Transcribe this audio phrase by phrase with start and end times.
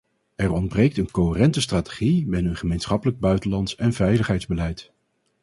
[0.35, 4.91] Er ontbreekt een coherente strategie binnen een gemeenschappelijk buitenlands en veiligheidsbeleid.